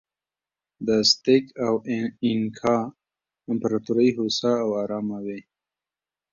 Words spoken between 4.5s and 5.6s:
او ارامه وې.